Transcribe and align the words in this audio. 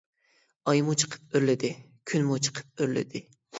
ئايمۇ 0.73 0.95
چىقىپ 1.01 1.37
ئۆرلىدى، 1.37 1.71
كۈنمۇ 2.15 2.41
چىقىپ 2.49 2.75
ئۆرلىدى. 2.89 3.27